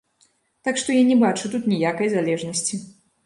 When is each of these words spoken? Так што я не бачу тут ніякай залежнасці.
Так 0.67 0.79
што 0.83 0.95
я 0.95 1.03
не 1.09 1.17
бачу 1.25 1.51
тут 1.55 1.69
ніякай 1.73 2.11
залежнасці. 2.15 2.81